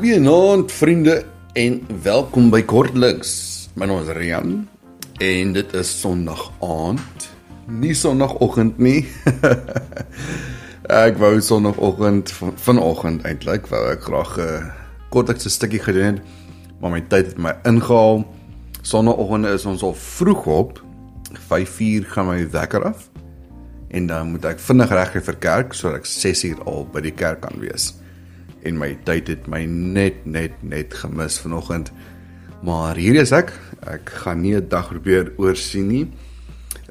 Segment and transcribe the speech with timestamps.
[0.00, 3.32] Goeienaand vriende en welkom by Kortliks.
[3.76, 4.54] My naam is Rian
[5.20, 7.26] en dit is Sondag aand.
[7.68, 9.02] Nie Sondagoggend nie.
[11.04, 14.72] ek wou Sondagoggend van, vanoggend eintlik wou ek graag 'n uh,
[15.12, 16.24] kortliks 'n stukkie gedoen het,
[16.80, 18.24] maar my tyd het my ingehaal.
[18.80, 20.80] Sondagoggend is ons al vroeg op.
[21.36, 23.10] 5:00 gaan my wekker af.
[23.92, 27.44] En dan moet ek vinnig reg vir kerk sodat ek 6:00 al by die kerk
[27.44, 28.00] kan wees
[28.62, 31.92] en my tyd het my net net net gemis vanoggend.
[32.62, 33.52] Maar hier is ek.
[33.86, 36.06] Ek gaan nie 'n dag probeer oorsien nie.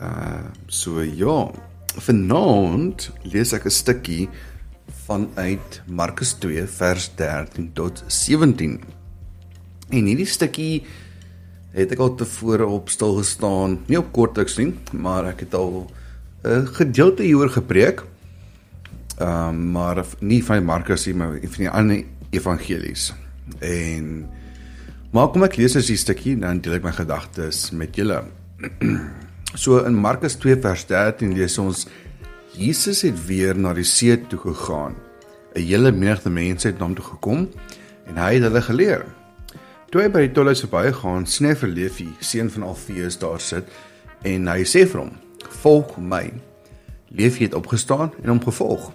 [0.00, 1.50] Uh so ja,
[1.94, 4.28] vanaand lees ek 'n stukkie
[5.06, 8.80] vanuit Markus 2 vers 13 tot 17.
[9.90, 10.84] En hierdie stukkie
[11.76, 15.90] het ek al tevore op stil gestaan, nie op kortliks nie, maar ek het al
[16.44, 18.04] 'n gedeelte hieroor gepreek.
[19.16, 23.14] Ehm um, maar nie van Markus nie, maar van die ander evangelies.
[23.58, 24.28] En
[25.10, 28.24] maar kom ek lees as 'n stukkie dan deel ek my gedagtes met julle.
[29.62, 31.86] so in Markus 2 vers 13 lees ons
[32.52, 34.94] Jesus het weer na die see toe gegaan.
[35.54, 37.48] 'n Hele menigte mense het na hom toe gekom
[38.06, 39.04] en hy het hulle geleer.
[39.90, 43.64] Toe hy by die tolhuis verby gaan, sien hy Leefie, seun van Alfeus daar sit
[44.22, 45.12] en hy sê vir hom:
[45.62, 46.32] "Volg my."
[47.08, 48.92] Leefie het opgestaan en hom gevolg.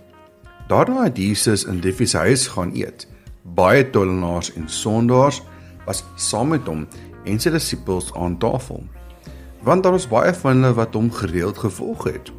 [0.72, 3.08] Daarna het Jesus in Leefie se huis gaan eet.
[3.44, 5.42] Baie tollenaars en sondaars
[5.86, 6.86] was saam met hom
[7.28, 8.86] en sy disippels aan tafel.
[9.68, 12.32] Want daar was baie van hulle wat hom gereeld gevolg het.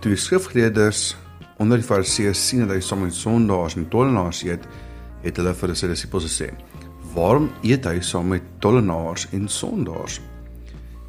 [0.00, 1.02] Toe die skrifgeleerders
[1.60, 4.64] onder die fariseërs sien dat hy saam met sondaars en tollenaars eet,
[5.20, 6.48] het hulle vir sy disippels gesê:
[7.12, 10.22] "Waarom eet hy saam met tollenaars en sondaars?"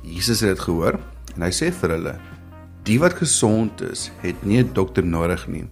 [0.04, 1.00] Jesus het dit gehoor
[1.38, 2.18] en hy sê vir hulle:
[2.84, 5.70] "Die wat gesond is, het nie 'n dokter nodig nie."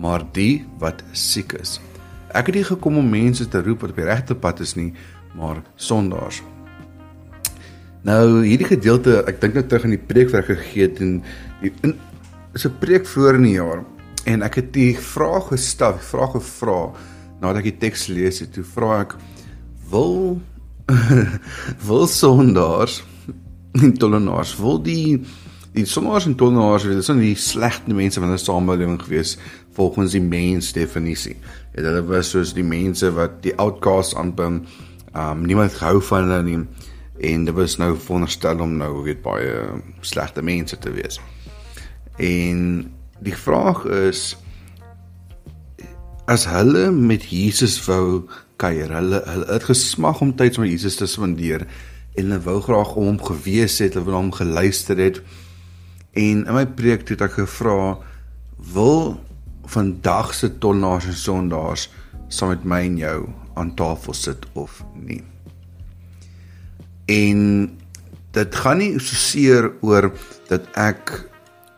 [0.00, 1.80] Maar die wat siek is.
[2.34, 4.92] Ek het nie gekom om mense te roep wat op die regte pad is nie,
[5.38, 6.42] maar sondaars.
[8.04, 11.22] Nou hierdie gedeelte, ek dink net terug aan die preek wat ek gegee het en
[11.62, 11.94] die in
[12.54, 13.84] is 'n preek voor in die jaar
[14.26, 16.92] en ek het die vraag gestel, vraag gevra
[17.40, 18.52] nadat ek die teks lees het.
[18.52, 19.16] Toe vra ek
[19.90, 20.40] wil
[21.88, 23.02] wil sondaars
[23.72, 25.24] en tollenaars wil die
[25.74, 29.38] die sondaars en tollenaars, dit is nie die slegte mense van 'n samelewing gewees
[29.74, 31.36] volgens die mens definisie.
[31.74, 34.64] Ja, hulle was soos die mense wat die outcasts aanbring.
[35.14, 36.60] Um niemand gehou van hulle nie
[37.22, 39.60] en dit was nou veronderstel om nou weet baie
[40.02, 41.20] slegte mense te wees.
[42.18, 42.90] En
[43.22, 44.34] die vraag is
[46.30, 48.24] as hulle met Jesus wou
[48.60, 51.66] kuier, hulle hulle het gesmag om tyd met Jesus te spandeer
[52.14, 55.20] en hulle wou graag om hom gewees het, hulle wou hom geluister het.
[56.14, 57.96] En in my preek het ek gevra
[58.74, 59.16] wil
[59.66, 61.88] vandag se tonnaars en sondaars
[62.28, 63.20] saam met my en jou
[63.54, 65.22] aan tafel sit of nie.
[67.06, 67.70] En
[68.34, 70.10] dit gaan nie so seer oor
[70.48, 71.14] dat ek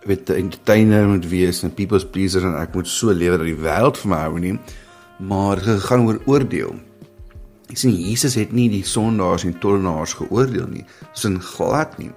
[0.06, 3.62] weet 'n entertainer moet wees en people's pleaser en ek moet so lewe dat die
[3.66, 4.58] wêreld vir my hou nie,
[5.18, 6.74] maar dit gaan oor oordeel.
[7.75, 12.12] Sien Jesus het nie die sondaars en tollenaars geoordeel nie, sin glad nie.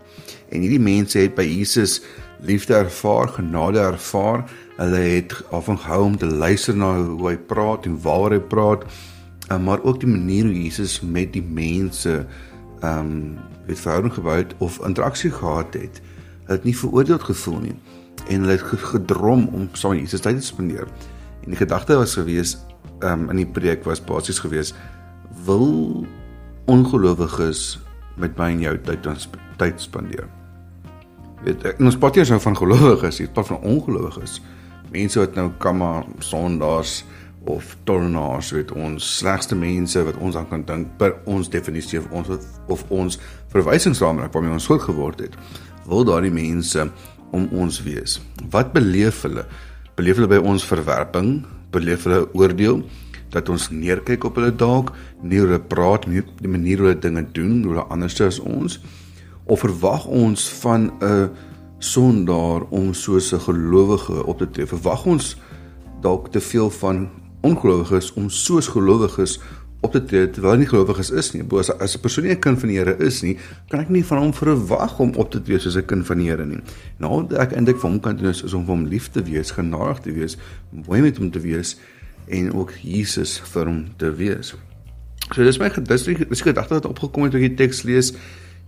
[0.49, 2.01] En hierdie mense het by Jesus
[2.45, 4.45] liefde ervaar, genade ervaar
[4.79, 8.85] Hulle het afhou om te luister na hoe hy praat en waar hy praat,
[9.49, 12.21] uh, maar ook die manier hoe Jesus met die mense
[12.79, 13.17] ehm um,
[13.67, 15.99] het verhouding gebou het of interaksie gehad het.
[16.47, 17.75] Hulle het nie veroordeeld gevoel nie
[18.29, 20.87] en hulle het gedrom om saam Jesus tyd te spandeer.
[21.43, 22.55] En die gedagte was gewees
[23.03, 24.73] ehm um, in die preek was basies gewees
[25.45, 26.05] wil
[26.69, 27.79] ongelowiges
[28.19, 29.07] met my en jou tyd
[29.59, 30.27] tyd spandeer.
[31.43, 34.39] Weet ek ons praat hier nou van gelowiges, hier praat van ongelowiges.
[34.91, 37.03] Mense wat nou kamma sondaars
[37.49, 42.09] of tornaars weet ons slegste mense wat ons aan kan dink per ons definisie of
[42.11, 43.19] ons of ons
[43.53, 45.37] verwysingsraamwerk waarmee ons groot geword het
[45.89, 46.83] wil daardie mense
[47.33, 48.19] om ons wees.
[48.53, 49.45] Wat beleef hulle?
[49.97, 51.39] Beleef hulle by ons verwerping?
[51.73, 52.83] Beleef hulle oordeel
[53.29, 56.99] dat ons neerkyk op hulle dalk nie hoe hulle praat nie die manier hoe hulle
[56.99, 58.79] dinge doen hoe hulle anders is as ons
[59.49, 61.29] of verwag ons van 'n
[61.79, 64.65] sondaar om soos 'n gelowige op te tree.
[64.65, 65.37] Verwag ons
[66.01, 67.09] dalk te veel van
[67.41, 69.39] ongelowiges om soos gelowiges
[69.81, 71.43] op te tree terwyl nie gelowiges is nie.
[71.43, 73.37] Boos as 'n persoon nie 'n kind van die Here is nie,
[73.69, 76.27] kan ek nie van hom verwag om op te tree soos 'n kind van die
[76.27, 76.59] Here nie.
[76.97, 80.11] Nou ek eintlik vir hom kan doen is om hom lief te wees, genadig te
[80.11, 80.37] wees,
[80.87, 81.77] mooi met hom te wees
[82.29, 84.53] en ook Jesus vir hom te wees.
[85.29, 88.13] So dis my dis dis gedagte wat opgekom het toe ek die teks lees.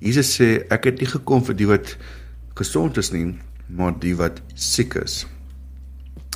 [0.02, 1.96] Jesus sê ek het nie gekom vir die wat
[2.58, 3.36] gesond is nie,
[3.69, 5.24] maar die wat siek is.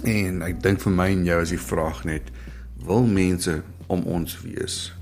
[0.05, 2.29] En ek dink vir my en jou is die vraag net
[2.85, 4.93] wil mense om ons wees.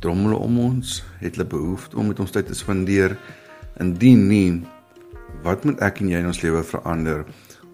[0.00, 3.16] Drommel om ons, het hulle behoefte om met ons tyd te spandeer.
[3.80, 4.60] Indien nie,
[5.44, 7.24] wat moet ek en jy in ons lewe verander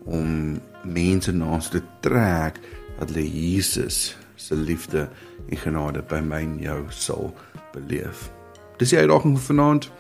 [0.07, 2.61] om mense na ons te trek
[2.99, 5.09] dat hulle Jesus se liefde
[5.49, 7.35] en genade by my en jou sal
[7.73, 8.31] beleef.
[8.81, 9.91] Dis die uitdaging vir vanaand.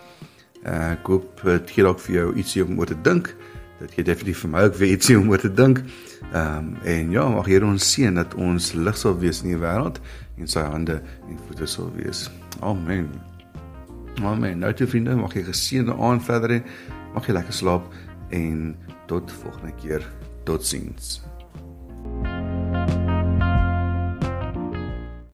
[0.66, 3.32] Ek hoop dit gee dalk vir jou ietsie om oor te dink.
[3.81, 5.82] Dit gee definitief vir my ook weer ietsie om oor te dink.
[6.32, 9.60] Ehm um, en ja, mag Here ons seën dat ons lig sal wees in die
[9.60, 10.00] wêreld
[10.37, 12.26] en sy hande en voete sal wees.
[12.60, 13.08] Amen.
[14.25, 14.58] Amen.
[14.64, 16.60] Nou toe vriende, mag jy geseënde aand verder hê.
[17.14, 17.88] Mag jy lekker slaap
[18.37, 18.75] en
[19.06, 20.04] tot volgende keer.
[20.48, 21.20] Totsiens.